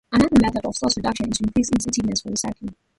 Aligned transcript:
Another 0.11 0.35
method 0.41 0.65
of 0.65 0.75
source 0.75 0.97
reduction 0.97 1.29
is 1.29 1.37
to 1.37 1.43
increase 1.43 1.69
incentives 1.69 2.21
for 2.21 2.29
recycling. 2.31 2.73